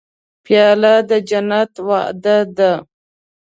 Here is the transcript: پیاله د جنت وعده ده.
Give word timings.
پیاله 0.43 0.93
د 1.09 1.11
جنت 1.29 1.71
وعده 1.87 2.37
ده. 2.57 2.71